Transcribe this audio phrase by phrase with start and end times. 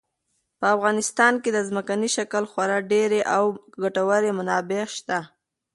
[0.59, 3.43] په افغانستان کې د ځمکني شکل خورا ډېرې او
[3.83, 5.19] ګټورې منابع شته.